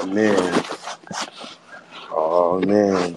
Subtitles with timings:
[0.00, 0.64] Oh man.
[2.12, 3.16] Oh man.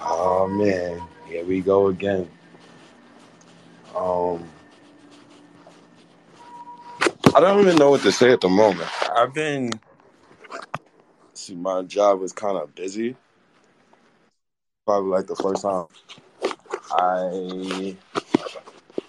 [0.00, 1.02] Oh man.
[1.26, 2.30] Here we go again.
[3.94, 4.48] Um
[7.34, 8.88] I don't even know what to say at the moment.
[9.14, 9.72] I've been
[11.34, 13.14] see my job was kind of busy.
[14.86, 15.84] Probably like the first time
[16.92, 17.94] I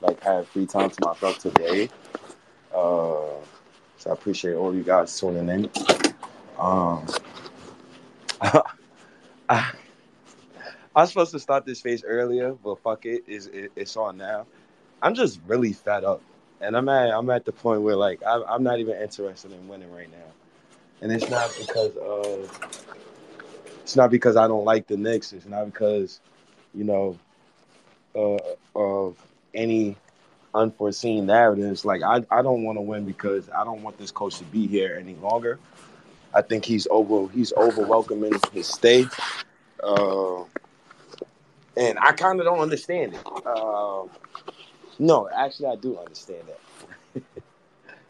[0.02, 1.88] like had free time to myself today.
[2.76, 3.28] Uh
[3.98, 5.70] so I appreciate all you guys tuning in.
[6.59, 7.08] Um
[9.50, 9.72] I,
[10.95, 14.17] I was supposed to start this phase earlier, but fuck it, it's, it, it's on
[14.17, 14.45] now.
[15.02, 16.22] I'm just really fed up,
[16.59, 19.67] and I'm at I'm at the point where like I, I'm not even interested in
[19.67, 20.32] winning right now,
[21.02, 22.80] and it's not because of
[23.84, 25.34] it's not because I don't like the Knicks.
[25.34, 26.20] It's not because
[26.73, 27.17] you know
[28.16, 28.38] uh,
[28.76, 29.16] of
[29.54, 29.95] any
[30.53, 31.85] unforeseen narratives.
[31.85, 34.67] Like I I don't want to win because I don't want this coach to be
[34.67, 35.59] here any longer.
[36.33, 39.05] I think he's over he's over welcoming his stay.
[39.83, 40.43] Uh,
[41.75, 43.21] and I kind of don't understand it.
[43.45, 44.03] Uh,
[44.99, 47.23] no, actually, I do understand that.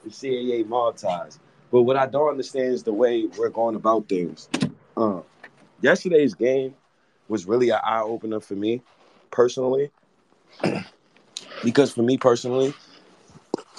[0.04, 1.40] the CAA mob ties.
[1.72, 4.48] But what I don't understand is the way we're going about things.
[4.96, 5.22] Uh,
[5.82, 6.76] yesterday's game
[7.28, 8.82] was really an eye opener for me
[9.32, 9.92] personally.
[11.64, 12.74] because for me personally,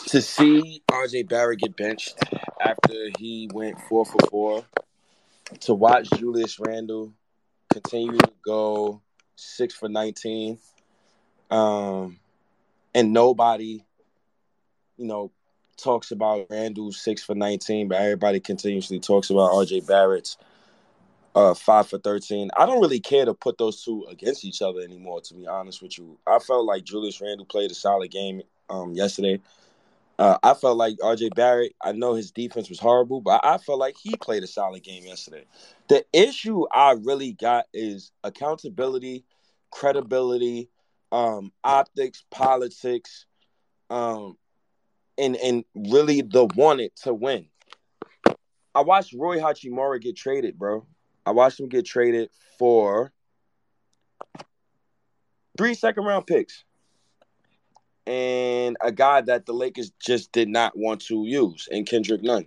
[0.07, 2.17] to see RJ Barrett get benched
[2.61, 4.65] after he went four for four,
[5.61, 7.13] to watch Julius Randle
[7.71, 9.01] continue to go
[9.37, 10.59] six for 19.
[11.51, 12.19] Um,
[12.95, 13.85] and nobody,
[14.97, 15.31] you know,
[15.77, 20.37] talks about Randle's six for 19, but everybody continuously talks about RJ Barrett's
[21.35, 22.51] uh, five for 13.
[22.57, 25.83] I don't really care to put those two against each other anymore, to be honest
[25.83, 26.19] with you.
[26.27, 29.41] I felt like Julius Randle played a solid game um, yesterday.
[30.19, 33.79] Uh, I felt like RJ Barrett, I know his defense was horrible, but I felt
[33.79, 35.45] like he played a solid game yesterday.
[35.89, 39.25] The issue I really got is accountability,
[39.71, 40.71] credibility,
[41.13, 43.27] um, optics, politics,
[43.91, 44.37] um,
[45.17, 47.47] and and really the wanted to win.
[48.75, 50.85] I watched Rui Hachimura get traded, bro.
[51.29, 53.13] I watched him get traded for
[55.59, 56.65] three second round picks
[58.07, 62.47] and a guy that the Lakers just did not want to use, and Kendrick Nunn.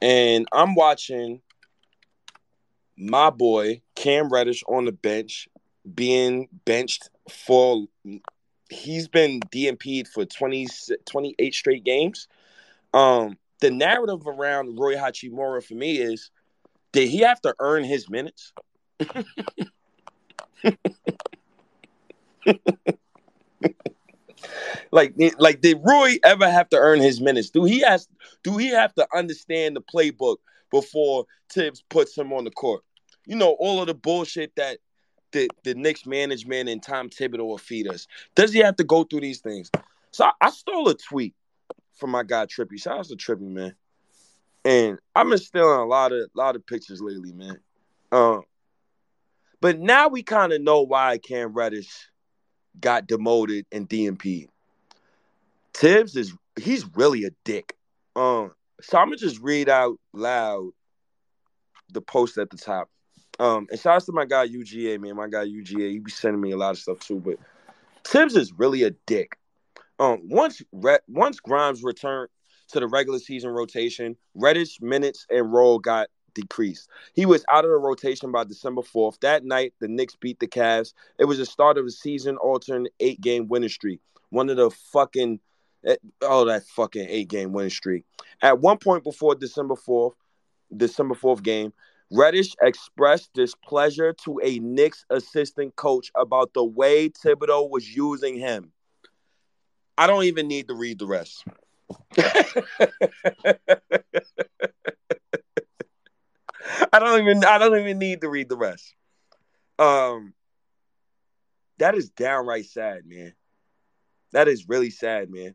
[0.00, 1.42] And I'm watching
[2.96, 5.46] my boy Cam Reddish on the bench
[5.94, 7.84] being benched for
[8.70, 10.68] he's been DNP'd for 20,
[11.04, 12.28] 28 straight games.
[12.94, 16.30] Um, the narrative around Rui Hachimura for me is
[16.96, 18.54] did he have to earn his minutes?
[24.90, 27.50] like, like did Rui ever have to earn his minutes?
[27.50, 28.08] Do he has
[28.42, 30.38] do he have to understand the playbook
[30.70, 32.82] before Thibs puts him on the court?
[33.26, 34.78] You know, all of the bullshit that
[35.32, 38.06] the, the Knicks management and Tom Thibodeau will feed us.
[38.34, 39.70] Does he have to go through these things?
[40.12, 41.34] So I, I stole a tweet
[41.92, 42.80] from my guy Trippy.
[42.80, 43.74] Shout out to Trippy, man.
[44.66, 47.60] And I've been stealing a lot of lot of pictures lately, man.
[48.10, 48.42] Um,
[49.60, 52.08] but now we kind of know why Cam Reddish
[52.80, 54.48] got demoted and DNP.
[55.72, 57.76] Thibs is he's really a dick.
[58.16, 60.72] Um, so I'm gonna just read out loud
[61.92, 62.90] the post at the top.
[63.38, 65.14] Um, and shout out to my guy UGA, man.
[65.14, 67.20] My guy UGA, he be sending me a lot of stuff too.
[67.20, 67.38] But
[68.02, 69.38] Thibs is really a dick.
[70.00, 72.30] Um, once Re- once Grimes returned
[72.68, 76.88] to the regular season rotation, Reddish minutes and role got decreased.
[77.14, 79.18] He was out of the rotation by December 4th.
[79.20, 80.92] That night, the Knicks beat the Cavs.
[81.18, 84.00] It was the start of a season alternate eight game winning streak.
[84.30, 85.40] One of the fucking
[85.84, 88.04] eh, oh that fucking eight game winning streak.
[88.42, 90.14] At one point before December 4th,
[90.76, 91.72] December 4th game,
[92.12, 98.72] Reddish expressed displeasure to a Knicks assistant coach about the way Thibodeau was using him.
[99.98, 101.44] I don't even need to read the rest.
[106.92, 108.94] I don't even I don't even need to read the rest.
[109.78, 110.34] Um
[111.78, 113.34] that is downright sad, man.
[114.32, 115.54] That is really sad, man.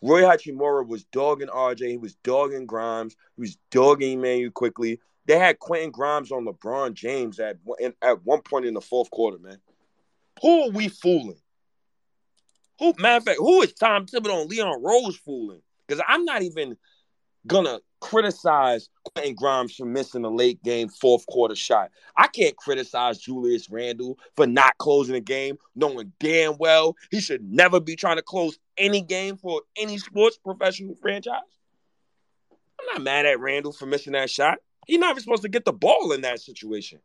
[0.00, 1.88] Rui Hachimura was dogging RJ.
[1.90, 3.16] He was dogging Grimes.
[3.36, 5.00] He was dogging Manu Quickley.
[5.26, 7.58] They had Quentin Grimes on LeBron James at
[8.00, 9.58] at one point in the fourth quarter, man.
[10.42, 11.40] Who are we fooling?
[12.78, 15.62] Who, matter of fact, who is Tom Thibodeau and Leon Rose fooling?
[15.88, 16.76] Because I'm not even
[17.46, 21.90] gonna criticize Quentin Grimes for missing a late game fourth quarter shot.
[22.16, 27.42] I can't criticize Julius Randle for not closing a game, knowing damn well he should
[27.42, 31.40] never be trying to close any game for any sports professional franchise.
[32.80, 34.58] I'm not mad at Randle for missing that shot.
[34.86, 37.00] He's not even supposed to get the ball in that situation.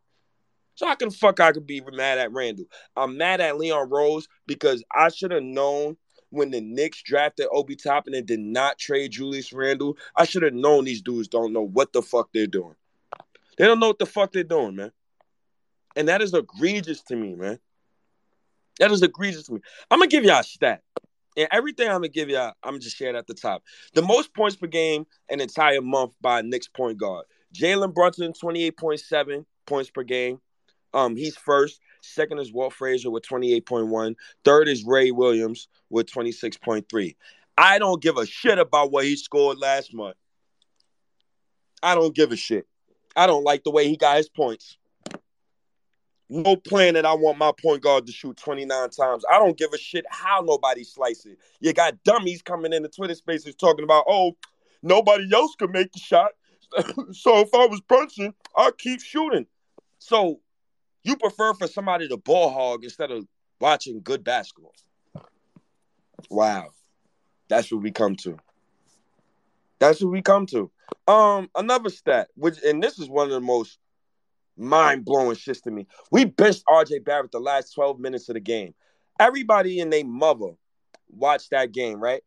[0.75, 2.65] So how can fuck I could be mad at Randle?
[2.95, 5.97] I'm mad at Leon Rose because I should have known
[6.33, 9.97] when the Knicks drafted Obi Toppin and did not trade Julius Randle.
[10.15, 12.75] I should have known these dudes don't know what the fuck they're doing.
[13.57, 14.91] They don't know what the fuck they're doing, man.
[15.95, 17.59] And that is egregious to me, man.
[18.79, 19.61] That is egregious to me.
[19.91, 20.81] I'm gonna give y'all a stat.
[21.37, 23.63] And everything I'm gonna give y'all, I'm gonna just sharing at the top.
[23.93, 27.25] The most points per game an entire month by Knicks point guard.
[27.53, 30.39] Jalen Brunson, 28.7 points per game.
[30.95, 31.79] Um, he's first.
[32.03, 34.15] Second is Walt Frazier with 28.1.
[34.43, 37.15] Third is Ray Williams with 26.3.
[37.57, 40.15] I don't give a shit about what he scored last month.
[41.81, 42.67] I don't give a shit.
[43.15, 44.77] I don't like the way he got his points.
[46.29, 49.23] No plan that I want my point guard to shoot 29 times.
[49.31, 51.37] I don't give a shit how nobody slices it.
[51.59, 54.35] You got dummies coming in the Twitter spaces talking about, oh,
[54.81, 56.31] nobody else could make the shot.
[57.11, 59.45] so if I was Brunson, I'd keep shooting.
[59.99, 60.39] So
[61.03, 63.25] you prefer for somebody to ball hog instead of
[63.59, 64.73] watching good basketball.
[66.29, 66.69] Wow.
[67.49, 68.37] That's what we come to.
[69.79, 70.71] That's what we come to.
[71.07, 73.79] Um, another stat, which and this is one of the most
[74.57, 75.87] mind-blowing shits to me.
[76.11, 78.73] We benched RJ Barrett the last 12 minutes of the game.
[79.19, 80.51] Everybody and their mother
[81.09, 82.23] watched that game, right?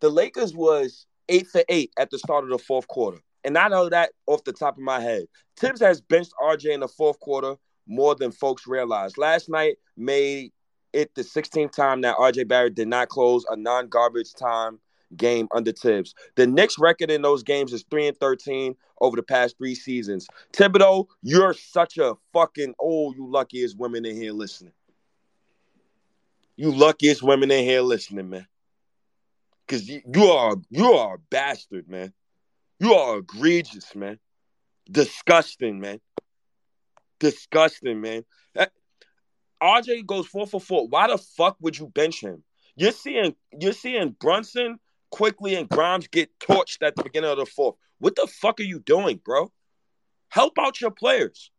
[0.00, 3.18] The Lakers was eight for eight at the start of the fourth quarter.
[3.44, 5.26] And I know that off the top of my head.
[5.56, 7.56] Thibs has benched RJ in the fourth quarter
[7.86, 9.18] more than folks realize.
[9.18, 10.52] Last night made
[10.92, 14.78] it the 16th time that RJ Barrett did not close a non-garbage time
[15.16, 16.14] game under Thibs.
[16.36, 20.26] The Knicks record in those games is 3 and 13 over the past three seasons.
[20.52, 24.72] Thibodeau, you're such a fucking oh, you luckiest women in here listening.
[26.56, 28.46] You luckiest women in here listening, man.
[29.66, 32.12] Cause you, you are you are a bastard, man.
[32.80, 34.18] You are egregious, man.
[34.90, 36.00] Disgusting, man.
[37.20, 38.24] Disgusting, man.
[38.56, 38.66] Eh,
[39.62, 40.88] RJ goes four for four.
[40.88, 42.42] Why the fuck would you bench him?
[42.76, 44.78] You're seeing you're seeing Brunson
[45.10, 47.76] Quickley and Grimes get torched at the beginning of the fourth.
[47.98, 49.52] What the fuck are you doing, bro?
[50.28, 51.50] Help out your players.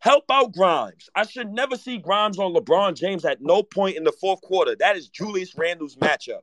[0.00, 1.08] Help out Grimes.
[1.14, 4.76] I should never see Grimes on LeBron James at no point in the fourth quarter.
[4.76, 6.40] That is Julius Randle's matchup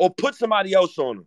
[0.00, 1.26] or put somebody else on him.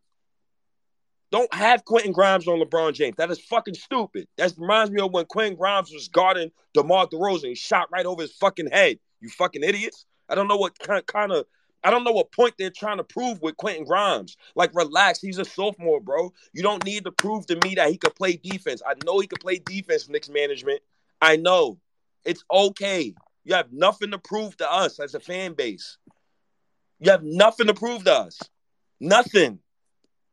[1.31, 3.15] Don't have Quentin Grimes on LeBron James.
[3.17, 4.27] That is fucking stupid.
[4.37, 7.49] That reminds me of when Quentin Grimes was guarding DeMar DeRozan.
[7.49, 8.97] He shot right over his fucking head.
[9.21, 10.05] You fucking idiots.
[10.27, 11.45] I don't know what kind, kind of
[11.83, 14.37] I don't know what point they're trying to prove with Quentin Grimes.
[14.55, 15.19] Like, relax.
[15.19, 16.33] He's a sophomore, bro.
[16.53, 18.81] You don't need to prove to me that he could play defense.
[18.87, 20.81] I know he could play defense, Knicks management.
[21.21, 21.77] I know.
[22.25, 23.13] It's okay.
[23.43, 25.97] You have nothing to prove to us as a fan base.
[26.99, 28.39] You have nothing to prove to us.
[29.03, 29.59] Nothing.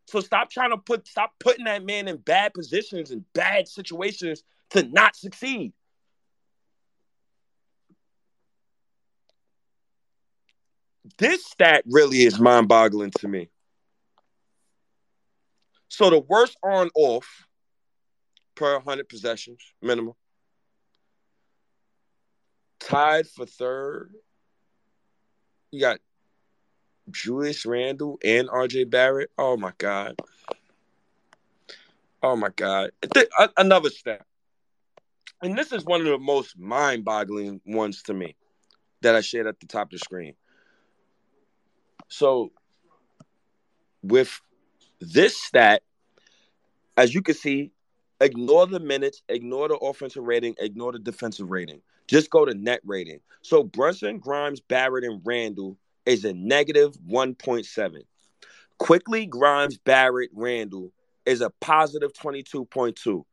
[0.06, 4.44] So stop trying to put stop putting that man in bad positions and bad situations
[4.70, 5.72] to not succeed.
[11.18, 13.50] This stat really is mind-boggling to me.
[15.88, 17.26] So the worst on off
[18.54, 20.14] per 100 possessions minimum.
[22.78, 24.14] Tied for third.
[25.72, 25.98] You got
[27.12, 29.31] Julius Randle and RJ Barrett.
[29.38, 30.17] Oh my God.
[32.23, 32.90] Oh my God.
[33.57, 34.25] Another stat.
[35.43, 38.37] And this is one of the most mind boggling ones to me
[39.00, 40.35] that I shared at the top of the screen.
[42.09, 42.52] So,
[44.02, 44.40] with
[45.00, 45.83] this stat,
[46.97, 47.73] as you can see,
[48.21, 51.81] ignore the minutes, ignore the offensive rating, ignore the defensive rating.
[52.07, 53.21] Just go to net rating.
[53.40, 55.79] So, Brunson, Grimes, Barrett, and Randle
[56.11, 58.02] is a negative 1.7.
[58.79, 60.90] Quickley, Grimes, Barrett, Randle
[61.25, 63.25] is a positive 22.2.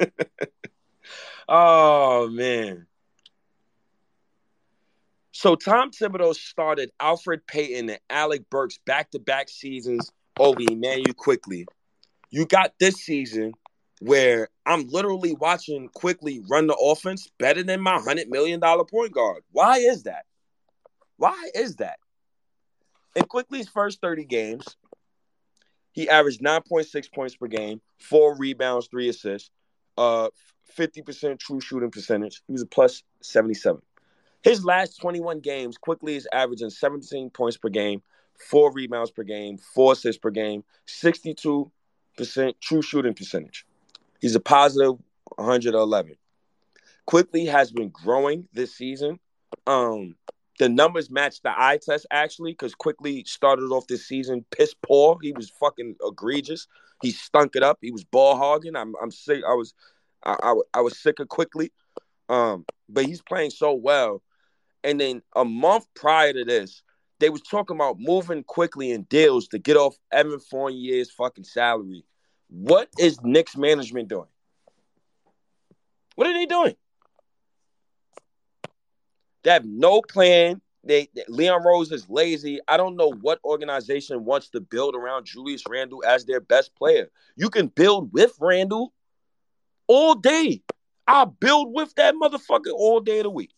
[1.48, 2.86] oh man.
[5.30, 11.04] So Tom Thibodeau started Elfrid Payton and Alec Burks back-to-back seasons Immanuel Quickley.
[11.04, 11.66] You Quickley.
[12.30, 13.54] You got this season
[14.00, 19.12] where I'm literally watching Quickley run the offense better than my hundred million dollar point
[19.12, 19.42] guard.
[19.50, 20.24] Why is that?
[21.16, 21.98] Why is that?
[23.16, 24.76] In Quickley's first 30 games,
[25.92, 29.50] he averaged 9.6 points per game, four rebounds, three assists,
[29.96, 30.28] uh,
[30.78, 32.42] 50% true shooting percentage.
[32.46, 33.82] He was a plus 77.
[34.42, 38.02] His last 21 games, Quickley is averaging 17 points per game,
[38.38, 41.70] four rebounds per game, four assists per game, 62%
[42.60, 43.66] true shooting percentage.
[44.20, 44.98] He's a positive
[45.36, 46.16] 111.
[47.06, 49.18] Quickley has been growing this season.
[49.66, 50.16] Um,
[50.58, 55.16] the numbers match the eye test actually, because Quickley started off this season piss poor.
[55.22, 56.66] He was fucking egregious.
[57.00, 57.78] He stunk it up.
[57.80, 58.76] He was ball hogging.
[58.76, 59.42] I'm I'm sick.
[59.48, 59.72] I was
[60.24, 61.72] I, I, I was sick of Quickley.
[62.28, 64.22] Um, but he's playing so well.
[64.84, 66.82] And then a month prior to this,
[67.20, 72.04] they was talking about moving Quickley in deals to get off Evan Fournier's fucking salary.
[72.48, 74.28] What is Knicks management doing?
[76.14, 76.74] What are they doing?
[79.42, 80.60] They have no plan.
[80.84, 82.60] They, they Leon Rose is lazy.
[82.66, 87.10] I don't know what organization wants to build around Julius Randle as their best player.
[87.36, 88.92] You can build with Randle
[89.86, 90.62] all day.
[91.06, 93.52] I'll build with that motherfucker all day of the week.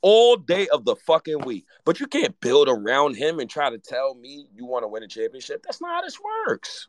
[0.00, 1.66] All day of the fucking week.
[1.84, 5.02] But you can't build around him and try to tell me you want to win
[5.02, 5.62] a championship.
[5.64, 6.88] That's not how this works.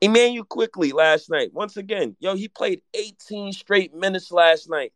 [0.00, 1.52] Immanuel Quickley last night.
[1.52, 4.92] Once again, yo, he played 18 straight minutes last night.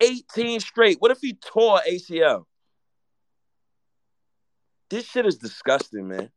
[0.00, 1.00] 18 straight.
[1.00, 2.44] What if he tore ACL?
[4.90, 6.30] This shit is disgusting, man.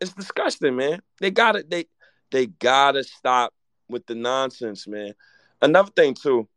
[0.00, 1.00] It's disgusting, man.
[1.20, 1.86] They gotta they
[2.30, 3.54] they gotta stop
[3.88, 5.14] with the nonsense, man.
[5.62, 6.48] Another thing too.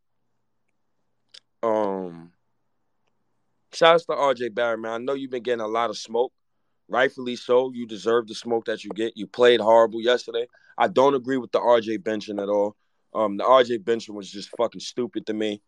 [1.62, 2.32] Um
[3.72, 4.92] shouts to RJ Barrett, man.
[4.92, 6.32] I know you've been getting a lot of smoke.
[6.88, 7.72] Rightfully so.
[7.72, 9.16] You deserve the smoke that you get.
[9.16, 10.46] You played horrible yesterday.
[10.76, 12.76] I don't agree with the RJ benching at all.
[13.14, 15.62] Um, the RJ benching was just fucking stupid to me.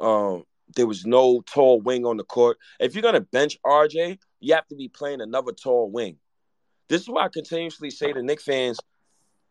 [0.00, 0.44] Um,
[0.76, 2.58] there was no tall wing on the court.
[2.78, 6.18] If you're gonna bench RJ, you have to be playing another tall wing.
[6.88, 8.78] This is why I continuously say to Knick fans,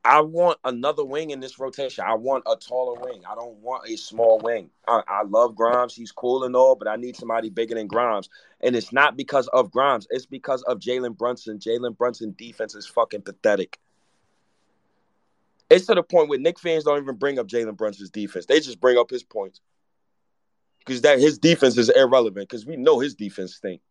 [0.04, 2.06] I want another wing in this rotation.
[2.08, 3.24] I want a taller wing.
[3.30, 4.70] I don't want a small wing.
[4.88, 5.94] I, I, love Grimes.
[5.94, 8.30] He's cool and all, but I need somebody bigger than Grimes.
[8.62, 10.08] And it's not because of Grimes.
[10.10, 11.60] It's because of Jalen Brunson.
[11.60, 13.80] Jalen Brunson defense is fucking pathetic.
[15.70, 18.46] It's to the point where Knick fans don't even bring up Jalen Brunson's defense.
[18.46, 19.60] They just bring up his points.
[20.80, 23.82] Because that his defense is irrelevant, because we know his defense stink.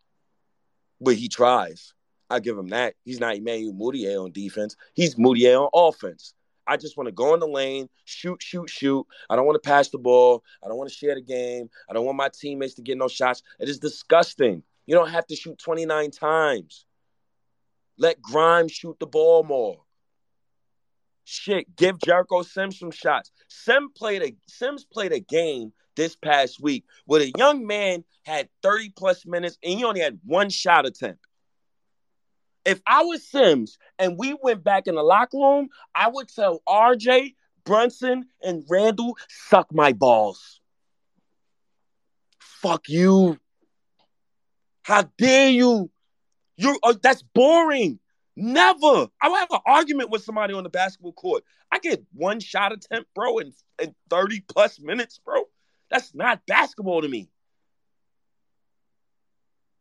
[0.98, 1.92] But he tries.
[2.28, 2.94] I give him that.
[3.04, 4.76] He's not Emmanuel Mudiay on defense.
[4.94, 6.34] He's Mudiay on offense.
[6.66, 9.06] I just want to go in the lane, shoot, shoot, shoot.
[9.30, 10.42] I don't want to pass the ball.
[10.64, 11.70] I don't want to share the game.
[11.88, 13.42] I don't want my teammates to get no shots.
[13.60, 14.64] It is disgusting.
[14.86, 16.84] You don't have to shoot 29 times.
[17.98, 19.82] Let Grimes shoot the ball more.
[21.24, 23.32] Shit, give Jericho Sims some shots.
[23.48, 28.48] Sim played a Sims played a game this past week where a young man had
[28.62, 31.25] 30 plus minutes and he only had one shot attempt.
[32.66, 36.62] If I was Sims and we went back in the locker room, I would tell
[36.68, 40.60] RJ, Brunson, and Randle, suck my balls.
[42.40, 43.38] Fuck you.
[44.82, 45.90] How dare you?
[46.56, 48.00] You uh, that's boring.
[48.34, 49.06] Never.
[49.22, 51.44] I would have an argument with somebody on the basketball court.
[51.70, 55.42] I get one shot attempt, bro, in, in 30 plus minutes, bro.
[55.90, 57.28] That's not basketball to me.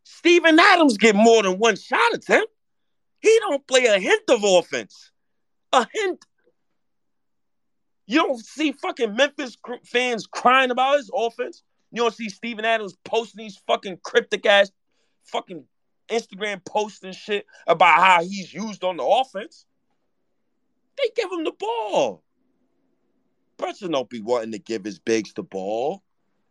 [0.04, 2.52] Steven Adams get more than one shot attempt.
[3.26, 5.10] He don't play a hint of offense.
[5.74, 6.24] A hint.
[8.06, 11.64] You don't see fucking Memphis fans crying about his offense.
[11.92, 14.70] You don't see Steven Adams posting these fucking cryptic ass
[15.24, 15.66] fucking
[16.08, 19.66] Instagram posts and shit about how he's used on the offense.
[20.96, 22.22] They give him the ball.
[23.58, 26.04] Brunson don't be wanting to give his bigs the ball.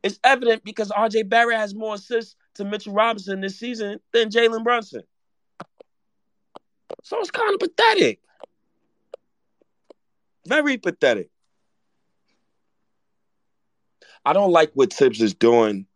[0.02, 4.64] It's evident because RJ Barrett has more assists to Mitchell Robinson this season than Jalen
[4.64, 5.04] Brunson.
[7.02, 8.20] So it's kind of pathetic.
[10.46, 11.30] Very pathetic.
[14.24, 15.86] I don't like what Thibs is doing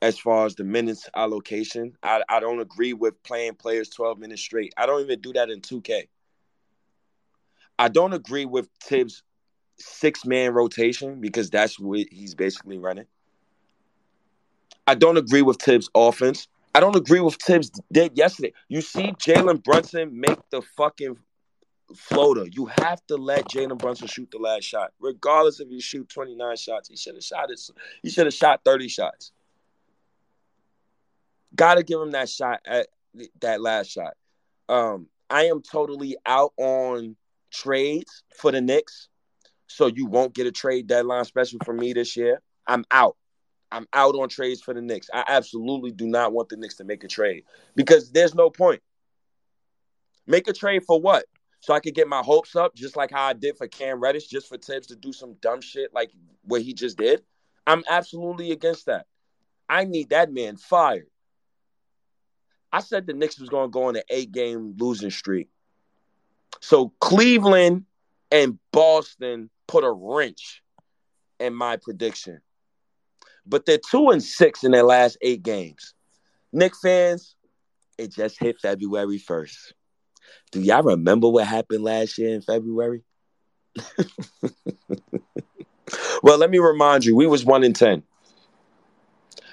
[0.00, 1.96] as far as the minutes allocation.
[2.02, 4.74] I, I don't agree with playing players 12 minutes straight.
[4.76, 6.08] I don't even do that in 2K.
[7.78, 9.22] I don't agree with Thibs'
[9.78, 13.06] six man rotation because that's what he's basically running.
[14.86, 16.48] I don't agree with Thibs' offense.
[16.74, 18.52] I don't agree with Thibs did yesterday.
[18.68, 21.16] You see Jalen Brunson make the fucking
[21.94, 22.46] floater.
[22.50, 26.56] You have to let Jalen Brunson shoot the last shot, regardless if you shoot 29
[26.56, 26.88] shots.
[26.88, 27.60] He should have shot it.
[28.02, 29.32] He should have shot 30 shots.
[31.54, 32.88] Got to give him that shot at
[33.40, 34.14] that last shot.
[34.68, 37.16] Um, I am totally out on
[37.52, 39.08] trades for the Knicks,
[39.66, 42.40] so you won't get a trade deadline special for me this year.
[42.66, 43.16] I'm out.
[43.72, 45.08] I'm out on trades for the Knicks.
[45.12, 48.82] I absolutely do not want the Knicks to make a trade because there's no point.
[50.26, 51.24] Make a trade for what?
[51.60, 54.26] So I could get my hopes up, just like how I did for Cam Reddish,
[54.26, 56.10] just for Thibs to do some dumb shit like
[56.42, 57.22] what he just did.
[57.66, 59.06] I'm absolutely against that.
[59.68, 61.06] I need that man fired.
[62.72, 65.48] I said the Knicks was going to go on an eight game losing streak.
[66.60, 67.84] So Cleveland
[68.30, 70.62] and Boston put a wrench
[71.38, 72.40] in my prediction.
[73.46, 75.94] But they're two and six in their last eight games.
[76.52, 77.34] Knick fans,
[77.98, 79.72] it just hit February 1st.
[80.50, 83.02] Do y'all remember what happened last year in February?
[86.22, 88.02] well, let me remind you, we was one in ten.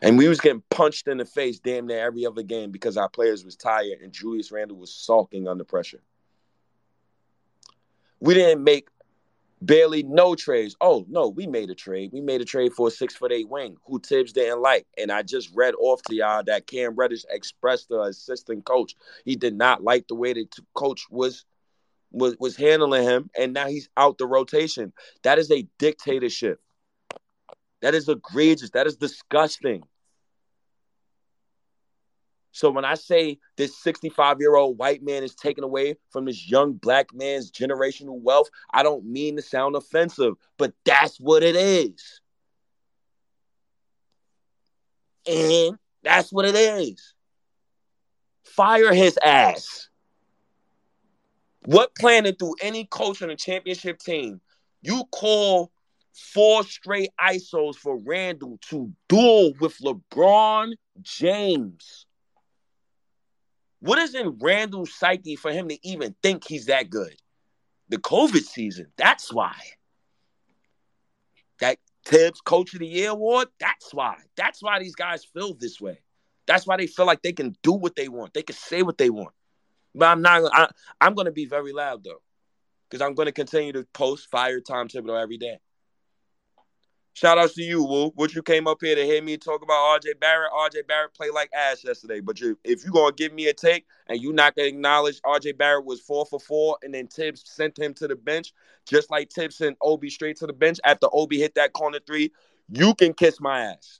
[0.01, 3.09] And we was getting punched in the face damn near every other game because our
[3.09, 6.01] players was tired and Julius Randle was sulking under pressure.
[8.21, 8.87] We didn't make
[9.61, 10.75] barely no trades.
[10.81, 12.11] Oh no, we made a trade.
[12.13, 14.85] We made a trade for a six foot eight wing who Thibs didn't like.
[14.97, 19.35] And I just read off to y'all that Cam Reddish expressed to assistant coach he
[19.35, 21.45] did not like the way that coach was
[22.11, 24.93] was was handling him, and now he's out the rotation.
[25.23, 26.59] That is a dictatorship.
[27.81, 28.71] That is egregious.
[28.71, 29.83] That is disgusting.
[32.51, 36.49] So when I say this 65 year old white man is taken away from this
[36.49, 41.55] young black man's generational wealth, I don't mean to sound offensive, but that's what it
[41.55, 42.21] is.
[45.27, 47.13] And that's what it is.
[48.45, 49.89] Fire his ass.
[51.65, 54.41] What planet do any coach on a championship team,
[54.81, 55.71] you call
[56.33, 62.07] four straight ISOs for Randle to duel with LeBron James?
[63.79, 67.15] What is in Randle's psyche for him to even think he's that good?
[67.87, 68.87] The COVID season.
[68.97, 69.55] That's why.
[71.59, 73.47] That Thibs Coach of the Year award.
[73.59, 74.17] That's why.
[74.35, 75.99] That's why these guys feel this way.
[76.45, 78.33] That's why they feel like they can do what they want.
[78.33, 79.33] They can say what they want.
[79.95, 80.49] But I'm not.
[80.53, 80.67] I,
[80.99, 82.21] I'm going to be very loud though,
[82.89, 85.59] because I'm going to continue to post fire Tom Thibodeau every day.
[87.19, 88.13] Shout outs to you, Woo.
[88.15, 90.53] What you came up here to hear me talk about RJ Barrett.
[90.53, 92.21] RJ Barrett played like ass yesterday.
[92.21, 95.57] But you, if you're gonna give me a take and you're not gonna acknowledge RJ
[95.57, 98.53] Barrett was four for four, and then Thibs sent him to the bench,
[98.87, 102.31] just like Thibs sent Obi straight to the bench after Obi hit that corner three,
[102.69, 103.99] you can kiss my ass.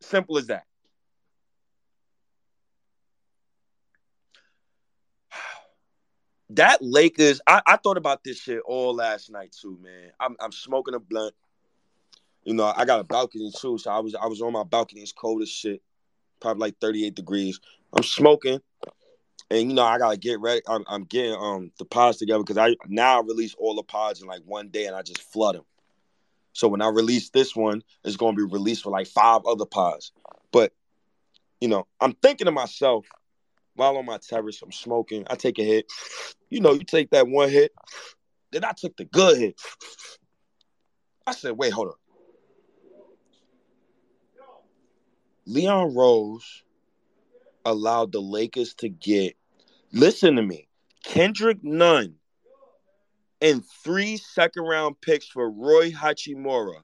[0.00, 0.64] Simple as that.
[6.50, 10.10] That Lakers, I, I thought about this shit all last night too, man.
[10.18, 11.34] I'm I'm smoking a blunt.
[12.44, 15.02] You know, I got a balcony too, so I was I was on my balcony.
[15.02, 15.82] It's cold as shit,
[16.40, 17.60] probably like 38 degrees.
[17.92, 18.60] I'm smoking,
[19.50, 20.62] and you know I gotta get ready.
[20.66, 24.20] I'm, I'm getting um the pods together because I now I release all the pods
[24.20, 25.64] in like one day, and I just flood them.
[26.52, 30.12] So when I release this one, it's gonna be released for like five other pods.
[30.50, 30.72] But
[31.60, 33.06] you know, I'm thinking to myself,
[33.74, 35.24] while on my terrace, I'm smoking.
[35.28, 35.86] I take a hit.
[36.48, 37.72] You know, you take that one hit.
[38.52, 39.60] Then I took the good hit.
[41.26, 42.00] I said, wait, hold up.
[45.46, 46.62] Leon Rose
[47.64, 49.36] allowed the Lakers to get,
[49.92, 50.68] listen to me,
[51.02, 52.14] Kendrick Nunn
[53.40, 56.82] and three second round picks for Rui Hachimura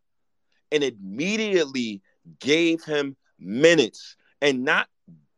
[0.72, 2.02] and immediately
[2.40, 4.88] gave him minutes and not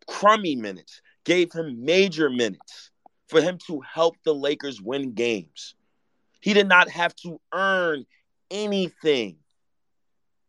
[0.06, 2.90] crummy minutes gave him major minutes
[3.26, 5.74] for him to help the Lakers win games.
[6.40, 8.06] He did not have to earn
[8.50, 9.36] anything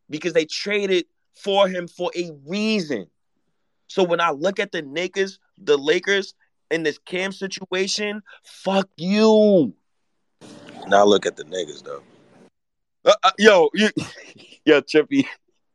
[0.10, 3.08] because they traded for him for a reason.
[3.88, 6.34] So when I look at the Lakers, the Lakers
[6.72, 9.74] in this Cam situation, fuck you.
[10.88, 12.04] Now look at the niggas though.
[13.04, 13.89] Uh, uh, yo, you,
[14.63, 15.26] yo, Trippy,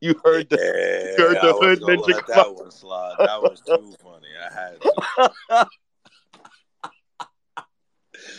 [0.01, 2.27] you heard the, yeah, you heard the hood ninja.
[2.27, 3.17] That one slide.
[3.19, 4.13] That was too funny.
[4.40, 4.79] I had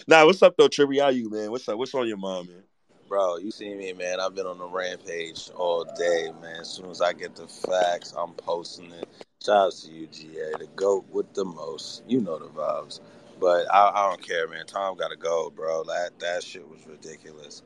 [0.08, 0.68] nah, what's up though,
[1.10, 1.52] you, man?
[1.52, 1.78] What's up?
[1.78, 2.64] What's on your mind, man?
[3.08, 4.20] Bro, you see me, man.
[4.20, 6.62] I've been on the rampage all day, man.
[6.62, 9.08] As soon as I get the facts, I'm posting it.
[9.44, 12.02] Shout out to you, GA, the GOAT with the most.
[12.08, 13.02] You know the vibes.
[13.40, 14.66] But I, I don't care, man.
[14.66, 15.84] Tom got to go, bro.
[15.84, 17.62] That that shit was ridiculous.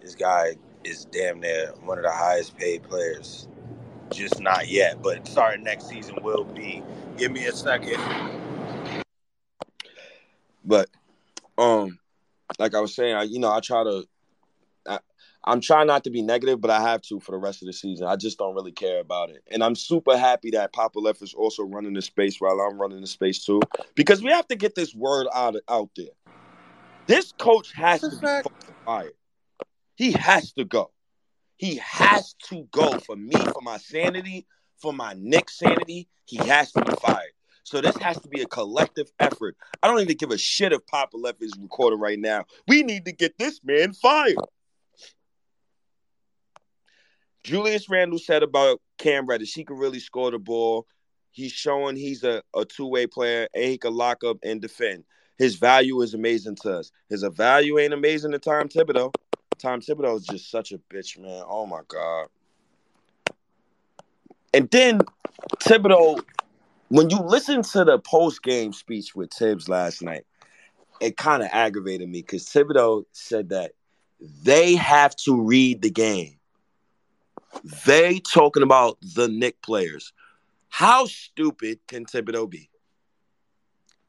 [0.00, 3.46] This guy is damn near one of the highest paid players.
[4.12, 6.82] Just not yet, but starting next season will be.
[7.16, 7.98] Give me a second.
[10.64, 10.88] But,
[11.58, 11.98] um,
[12.58, 14.04] like I was saying, I, you know, I try to.
[14.86, 14.98] I,
[15.44, 17.72] I'm trying not to be negative, but I have to for the rest of the
[17.72, 18.06] season.
[18.06, 21.34] I just don't really care about it, and I'm super happy that Papa Left is
[21.34, 23.60] also running the space while I'm running the space too,
[23.94, 26.06] because we have to get this word out out there.
[27.06, 29.12] This coach has That's to be fired.
[29.96, 30.90] He has to go.
[31.62, 34.48] He has to go for me, for my sanity,
[34.78, 36.08] for my Knick sanity.
[36.24, 37.30] He has to be fired.
[37.62, 39.56] So this has to be a collective effort.
[39.80, 42.46] I don't even give a shit if Papa Left is recording right now.
[42.66, 44.38] We need to get this man fired.
[47.44, 50.88] Julius Randle said about Cam Reddish, he can really score the ball.
[51.30, 55.04] He's showing he's a, a two-way player and he can lock up and defend.
[55.38, 56.90] his value is amazing to us.
[57.08, 59.12] His value ain't amazing to Tom Thibodeau.
[59.62, 61.44] Tom Thibodeau is just such a bitch, man.
[61.46, 62.26] Oh my god.
[64.52, 65.02] And then
[65.60, 66.20] Thibodeau,
[66.88, 70.26] when you listen to the post game speech with Thibs last night,
[71.00, 73.72] it kind of aggravated me because Thibodeau said that
[74.42, 76.40] they have to read the game.
[77.86, 80.12] They talking about the Knick players.
[80.70, 82.68] How stupid can Thibodeau be?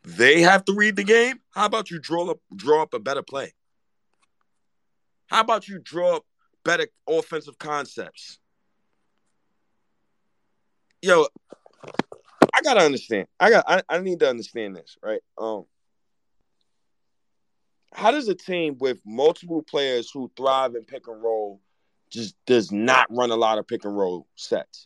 [0.04, 1.42] They have to read the game.
[1.52, 3.54] How about you draw up draw up a better play?
[5.34, 6.26] How about you draw up
[6.64, 8.38] better offensive concepts?
[11.02, 11.26] Yo,
[12.54, 13.26] I gotta understand.
[13.40, 15.22] I got I, I need to understand this, right?
[15.40, 15.66] Um
[17.94, 21.60] how does a team with multiple players who thrive in pick and roll
[22.12, 24.86] just does not run a lot of pick and roll sets?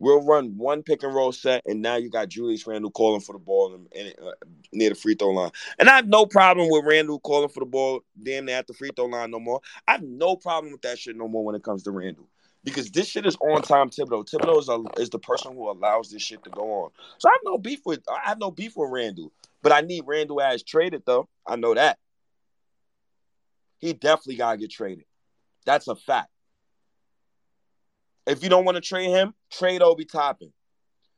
[0.00, 3.32] We'll run one pick and roll set, and now you got Julius Randle calling for
[3.32, 4.30] the ball in, uh,
[4.72, 5.50] near the free throw line.
[5.78, 8.74] And I have no problem with Randle calling for the ball damn near at the
[8.74, 9.60] free throw line no more.
[9.88, 12.28] I have no problem with that shit no more when it comes to Randle.
[12.62, 14.28] Because this shit is on Tom Thibodeau.
[14.28, 16.90] Thibodeau is, a, is the person who allows this shit to go on.
[17.18, 19.32] So I have no beef with I have no beef with Randle,
[19.62, 21.28] But I need Randle as traded though.
[21.46, 21.98] I know that.
[23.78, 25.04] He definitely gotta get traded.
[25.66, 26.30] That's a fact.
[28.28, 30.52] If you don't want to trade him, trade Obi Toppin.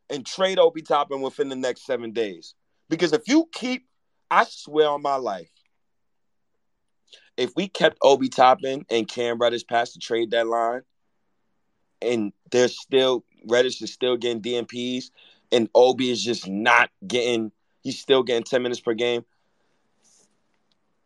[0.08, 2.54] And trade Obi Toppin within the next seven days.
[2.88, 3.86] Because if you keep,
[4.30, 5.50] I swear on my life,
[7.36, 10.82] if we kept Obi Toppin and Cam Reddish past the trade deadline,
[12.00, 15.10] and they're still Reddish is still getting DNPs,
[15.50, 17.50] and Obi is just not getting,
[17.82, 19.24] he's still getting 10 minutes per game.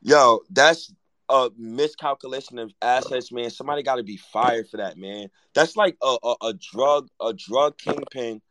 [0.02, 0.92] Yo, that's
[1.28, 3.50] a miscalculation of assets, man.
[3.50, 5.28] Somebody got to be fired for that, man.
[5.54, 8.42] That's like a, a, a drug a drug kingpin,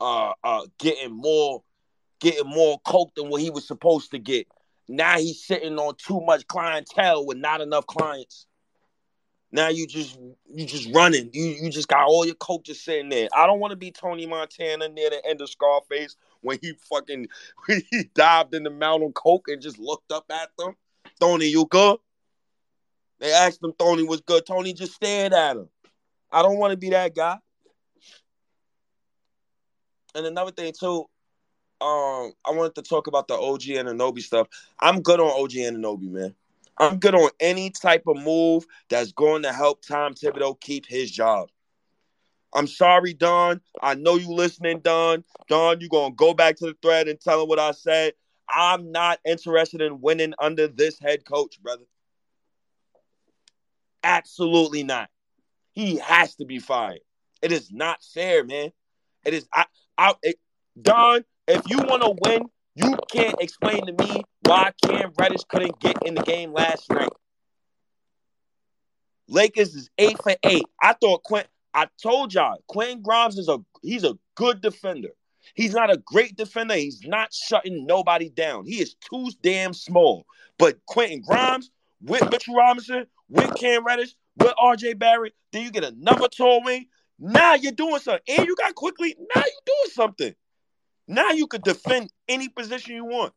[0.00, 1.62] uh, uh, getting more,
[2.20, 4.46] getting more coke than what he was supposed to get.
[4.88, 8.46] Now he's sitting on too much clientele with not enough clients.
[9.54, 10.18] Now you just
[10.52, 11.30] you just running.
[11.32, 13.28] You you just got all your coke just sitting there.
[13.36, 17.28] I don't want to be Tony Montana near the end of Scarface when he fucking
[17.66, 20.74] when he dived in the mountain coke and just looked up at them.
[21.20, 21.98] Tony, you good?
[23.24, 24.44] They asked him Tony was good.
[24.44, 25.70] Tony just stared at him.
[26.30, 27.38] I don't want to be that guy.
[30.14, 31.06] And another thing too,
[31.80, 34.48] um, I wanted to talk about the OG Anunoby stuff.
[34.78, 36.34] I'm good on OG Anunoby, man.
[36.76, 41.10] I'm good on any type of move that's going to help Tom Thibodeau keep his
[41.10, 41.48] job.
[42.52, 43.62] I'm sorry, Don.
[43.80, 45.24] I know you listening, Don.
[45.48, 48.12] Don, you gonna go back to the thread and tell him what I said.
[48.50, 51.84] I'm not interested in winning under this head coach, brother.
[54.04, 55.08] Absolutely not.
[55.72, 57.00] He has to be fired.
[57.42, 58.70] It is not fair, man.
[59.24, 59.48] It is.
[59.52, 59.64] I.
[59.98, 60.14] I.
[60.22, 60.36] It,
[60.80, 62.42] Don, if you want to win,
[62.74, 67.10] you can't explain to me why Cam Reddish couldn't get in the game last night.
[69.28, 70.64] Lakers is eight for eight.
[70.80, 71.46] I thought Quint.
[71.72, 75.10] I told y'all, Quentin Grimes is a he's a good defender.
[75.54, 76.74] He's not a great defender.
[76.74, 78.66] He's not shutting nobody down.
[78.66, 80.24] He is too damn small.
[80.58, 81.70] But Quentin Grimes
[82.04, 85.34] with Mitchell Robinson with Cam Reddish, with RJ Barrett.
[85.52, 86.86] Then you get another tall wing.
[87.18, 88.36] Now you're doing something.
[88.36, 90.34] And you got Quickley, Now you're doing something.
[91.06, 93.32] Now you could defend any position you want.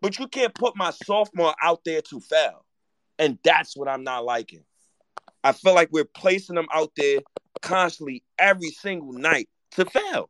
[0.00, 2.64] But you can't put my sophomore out there to foul.
[3.18, 4.64] And that's what I'm not liking.
[5.42, 7.20] I feel like we're placing them out there
[7.62, 10.28] constantly every single night to fail.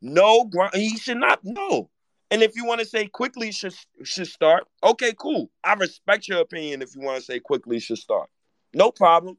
[0.00, 1.40] No, he should not.
[1.44, 1.88] No,
[2.32, 5.50] and if you want to say Quickley should should start, okay, cool.
[5.62, 8.30] I respect your opinion if you want to say Quickley should start.
[8.72, 9.36] No problem.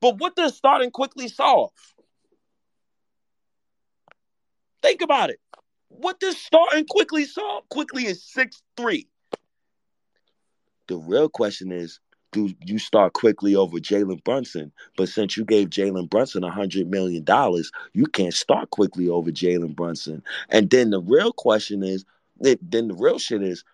[0.00, 1.72] But what does starting Quickley solve?
[4.80, 5.40] Think about it.
[5.88, 7.68] What does starting Quickley solve?
[7.68, 9.08] Quickley is six three.
[10.86, 11.98] The real question is,
[12.32, 14.72] do you start Quickley over Jalen Brunson?
[14.96, 19.30] But since you gave Jalen Brunson a hundred million dollars, you can't start Quickley over
[19.30, 20.22] Jalen Brunson.
[20.50, 22.04] And then the real question is,
[22.40, 23.64] then the real shit is,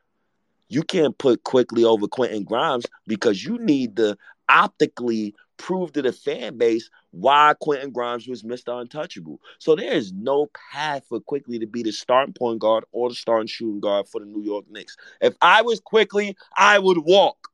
[0.68, 4.16] you can't put Quickley over Quentin Grimes because you need to
[4.48, 8.80] optically prove to the fan base why Quentin Grimes was Mr.
[8.80, 9.38] Untouchable.
[9.58, 13.14] So there is no path for Quickley to be the starting point guard or the
[13.14, 14.96] starting shooting guard for the New York Knicks.
[15.20, 17.50] If I was Quickley, I would walk.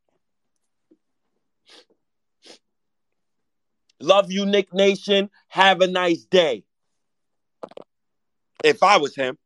[4.00, 5.30] Love you, Knick Nation.
[5.48, 6.64] Have a nice day.
[8.64, 9.38] If I was him,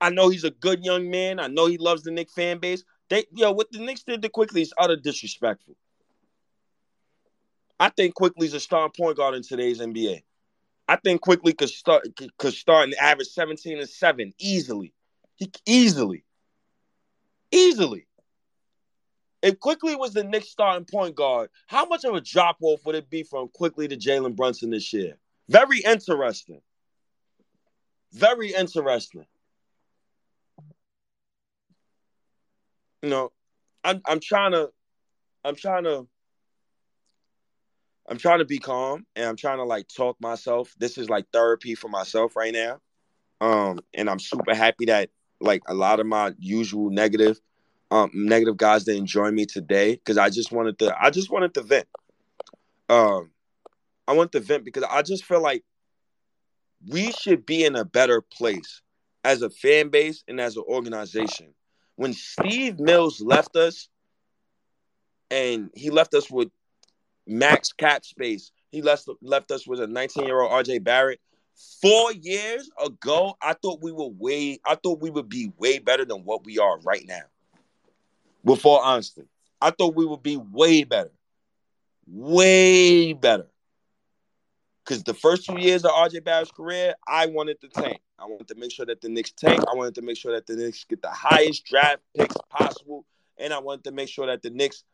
[0.00, 1.40] I know he's a good young man.
[1.40, 2.84] I know he loves the Knick fan base.
[3.10, 5.76] They, yo, what the Knicks did to Quickley is utter disrespectful.
[7.80, 10.22] I think Quickley's a star point guard in today's NBA.
[10.88, 12.04] I think Quickley could start
[12.38, 14.92] could start and average 17 and 7 easily.
[15.36, 16.24] He easily.
[17.52, 18.07] Easily.
[19.42, 22.96] If Quickley was the Knicks starting point guard, how much of a drop off would
[22.96, 25.16] it be from Quickley to Jalen Brunson this year?
[25.48, 26.60] Very interesting.
[28.12, 29.26] Very interesting.
[33.02, 33.32] You know,
[33.84, 34.70] I'm I'm trying to
[35.44, 36.08] I'm trying to
[38.08, 40.74] I'm trying to be calm and I'm trying to like talk myself.
[40.78, 42.80] This is like therapy for myself right now.
[43.40, 47.38] Um, and I'm super happy that like a lot of my usual negative,
[47.90, 50.94] um, negative guys didn't join me today because I just wanted to.
[51.00, 51.86] I just wanted to vent.
[52.88, 53.30] Um,
[54.06, 55.64] I want to vent because I just feel like
[56.86, 58.82] we should be in a better place
[59.24, 61.54] as a fan base and as an organization.
[61.96, 63.88] When Steve Mills left us,
[65.30, 66.48] and he left us with
[67.26, 68.50] max cap space.
[68.70, 71.20] He left left us with a 19 year old RJ Barrett.
[71.82, 74.60] Four years ago, I thought we were way.
[74.64, 77.22] I thought we would be way better than what we are right now.
[78.44, 79.22] With all honesty,
[79.60, 81.12] I thought we would be way better,
[82.06, 83.48] way better.
[84.84, 88.00] Because the first two years of RJ Barrett's career, I wanted to tank.
[88.18, 89.60] I wanted to make sure that the Knicks tank.
[89.70, 93.04] I wanted to make sure that the Knicks get the highest draft picks possible,
[93.36, 94.84] and I wanted to make sure that the Knicks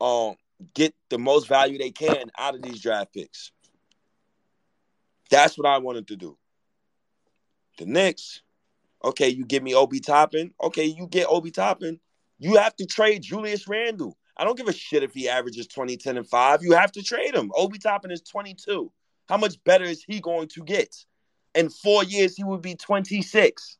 [0.00, 0.36] um
[0.74, 3.52] get the most value they can out of these draft picks.
[5.30, 6.36] That's what I wanted to do.
[7.78, 8.42] The Knicks,
[9.02, 10.52] okay, you give me Obi Toppin.
[10.62, 11.98] Okay, you get Obi Toppin.
[12.40, 14.16] You have to trade Julius Randle.
[14.36, 16.62] I don't give a shit if he averages 20, 10, and 5.
[16.62, 17.52] You have to trade him.
[17.54, 18.90] Obi Toppin is 22.
[19.28, 20.96] How much better is he going to get?
[21.54, 23.76] In four years, he would be 26.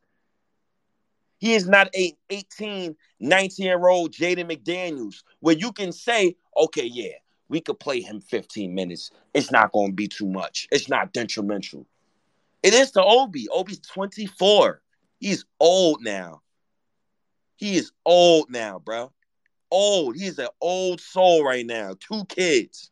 [1.39, 6.85] He is not a 18, 19 year old Jaden McDaniels where you can say, okay,
[6.85, 7.13] yeah,
[7.49, 9.09] we could play him 15 minutes.
[9.33, 10.67] It's not going to be too much.
[10.71, 11.87] It's not detrimental.
[12.61, 13.47] It is to Obi.
[13.49, 14.81] Obi's 24.
[15.19, 16.40] He's old now.
[17.61, 19.11] He is old now, bro.
[19.69, 20.15] Old.
[20.15, 21.93] He's an old soul right now.
[21.99, 22.89] Two kids.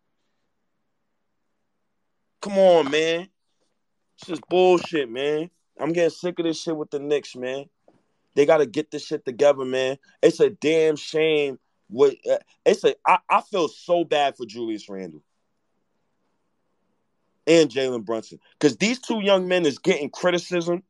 [2.39, 3.29] Come on, man.
[4.15, 5.49] It's just bullshit, man.
[5.79, 7.65] I'm getting sick of this shit with the Knicks, man.
[8.35, 9.97] They got to get this shit together, man.
[10.21, 11.57] It's a damn shame.
[11.89, 15.23] What uh, it's a I, I feel so bad for Julius Randle
[17.47, 20.83] and Jalen Brunson because these two young men is getting criticism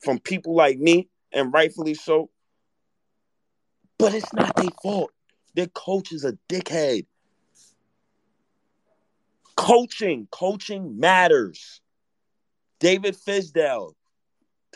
[0.00, 2.30] from people like me, and rightfully so.
[3.98, 5.12] But it's not their fault.
[5.54, 7.06] Their coach is a dickhead.
[9.56, 11.80] Coaching, coaching matters.
[12.78, 13.94] David Fizdale,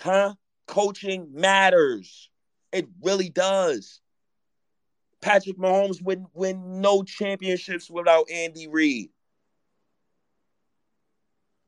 [0.00, 0.34] huh?
[0.66, 2.30] coaching matters.
[2.72, 4.00] It really does.
[5.20, 9.10] Patrick Mahomes win win no championships without Andy Reid.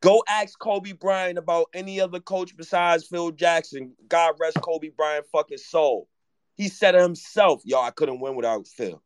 [0.01, 3.95] Go ask Kobe Bryant about any other coach besides Phil Jackson.
[4.09, 6.09] God rest Kobe Bryant fucking soul.
[6.57, 9.03] He said himself, yo, I couldn't win without Phil.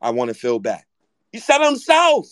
[0.00, 0.86] I want to Phil back.
[1.32, 2.28] He said himself.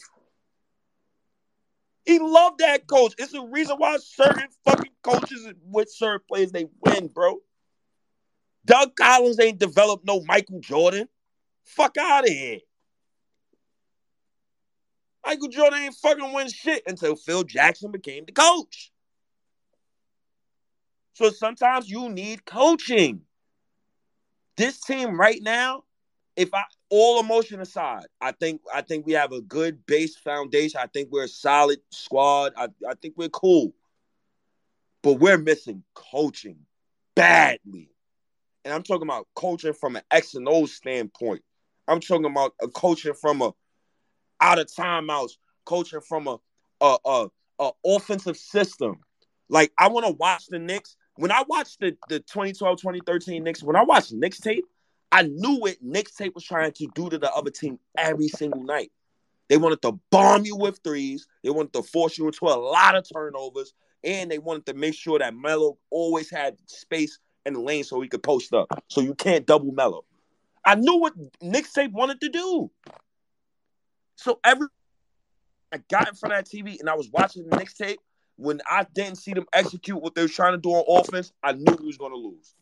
[2.05, 3.14] He loved that coach.
[3.18, 7.38] It's the reason why certain fucking coaches with certain players they win, bro.
[8.64, 11.09] Doug Collins ain't developed no Michael Jordan.
[11.64, 12.59] Fuck out of here.
[15.25, 18.90] Michael Jordan ain't fucking win shit until Phil Jackson became the coach.
[21.14, 23.22] So sometimes you need coaching.
[24.62, 25.83] This team right now,
[26.37, 30.79] if I all emotion aside, I think I think we have a good base foundation.
[30.81, 32.53] I think we're a solid squad.
[32.57, 33.75] I, I think we're cool.
[35.03, 36.59] But we're missing coaching
[37.16, 37.90] badly.
[38.64, 41.42] And I'm talking about coaching from an X and O standpoint.
[41.88, 43.53] I'm talking about a coaching from a
[44.40, 45.33] out of timeouts,
[45.64, 46.38] coaching from a
[46.81, 47.27] a, a,
[47.59, 49.01] a offensive system.
[49.48, 50.96] Like I want to watch the Knicks.
[51.16, 54.64] When I watched the, the 2012, 2013 Knicks, when I watched Knicks tape,
[55.11, 58.62] I knew what Knicks tape was trying to do to the other team every single
[58.62, 58.90] night.
[59.48, 61.27] They wanted to bomb you with threes.
[61.44, 63.75] They wanted to force you into a lot of turnovers.
[64.03, 68.01] And they wanted to make sure that Melo always had space in the lane so
[68.01, 68.83] he could post up.
[68.88, 70.05] So you can't double Melo.
[70.64, 72.70] I knew what Knicks tape wanted to do.
[74.16, 74.68] So every
[75.72, 77.98] I got in front of that TV and I was watching the Knicks tape.
[78.37, 81.53] When I didn't see them execute what they were trying to do on offense, I
[81.53, 82.55] knew we was going to lose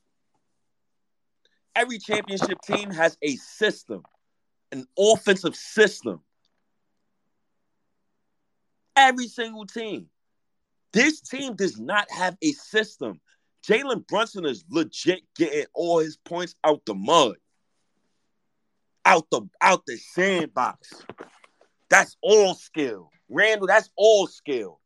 [1.75, 4.03] every championship team has a system,
[4.73, 6.21] an offensive system.
[8.97, 10.09] Every single team.
[10.93, 13.21] This team does not have a system.
[13.67, 17.37] Jalen Brunson is legit getting all his points out the mud.
[19.07, 20.93] Out the out the sandbox.
[21.89, 23.11] That's all skill.
[23.29, 24.80] Randle, that's all skill.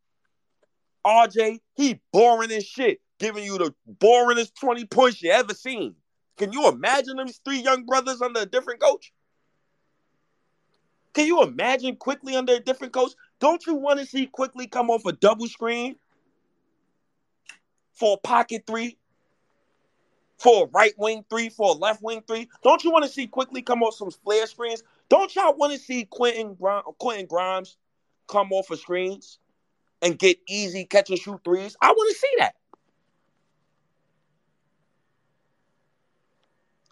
[1.05, 5.95] RJ, he boring as shit, giving you the boringest 20 points you ever seen.
[6.37, 9.13] Can you imagine these three young brothers under a different coach?
[11.13, 13.13] Can you imagine Quickley under a different coach?
[13.39, 15.97] Don't you want to see Quickley come off a double screen
[17.93, 18.99] for a pocket three,
[20.39, 22.49] for a right wing three, for a left wing three?
[22.65, 24.83] Don't you want to see Quickley come off some flare screens?
[25.09, 26.57] Don't y'all want to see Quentin,
[26.99, 27.77] Quentin Grimes
[28.27, 29.39] come off of screens
[30.05, 31.77] and get easy catch and shoot threes?
[31.81, 32.55] I want to see that.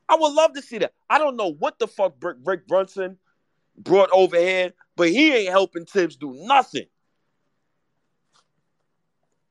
[0.09, 0.93] I would love to see that.
[1.09, 3.19] I don't know what the fuck Rick Brunson
[3.79, 6.87] brought over here, but he ain't helping Thibs do nothing.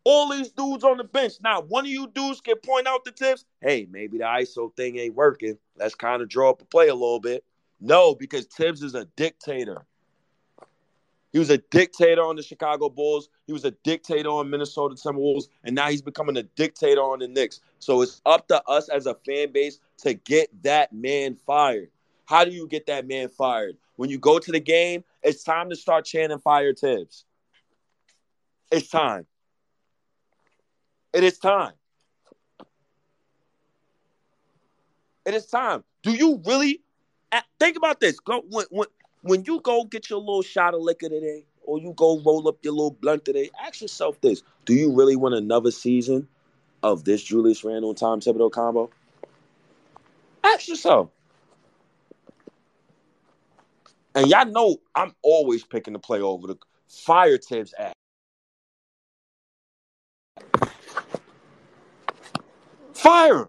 [0.04, 1.34] All these dudes on the bench.
[1.44, 3.46] Now, one of you dudes can point out the Thibs.
[3.62, 5.58] Hey, maybe the ISO thing ain't working.
[5.78, 7.44] Let's kind of draw up a play a little bit.
[7.80, 9.86] No, because Thibs is a dictator.
[11.32, 13.30] He was a dictator on the Chicago Bulls.
[13.52, 17.28] He was a dictator on Minnesota Timberwolves, and now he's becoming a dictator on the
[17.28, 17.60] Knicks.
[17.80, 21.90] So it's up to us as a fan base to get that man fired.
[22.24, 23.76] How do you get that man fired?
[23.98, 27.26] When you go to the game, it's time to start chanting fire Thibs.
[28.72, 29.28] It's time.
[31.12, 31.74] It is time.
[35.26, 35.84] It is time.
[36.04, 36.80] Do you really
[37.60, 38.18] think about this?
[38.22, 38.88] Go when, when
[39.24, 42.58] when you go get your little shot of liquor today, or you go roll up
[42.64, 46.28] your little blunt today, ask yourself this: Do you really want another season
[46.84, 48.90] of this Julius Randle and Tom Thibodeau combo?
[50.44, 51.12] Ask yourself.
[54.14, 56.58] And y'all know I'm always picking the play over the
[56.90, 57.94] fire Thibs at.
[62.94, 63.48] Fire